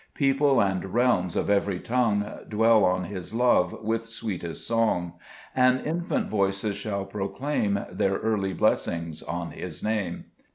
[0.15, 5.13] 3 People and realms of even' tongue Dwell on His love with sweetest song;
[5.55, 10.23] And infant voices shall proclaim Their early blessings on His Xame.